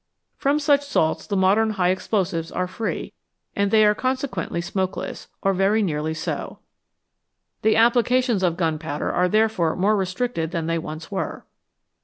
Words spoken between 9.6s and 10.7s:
more restricted than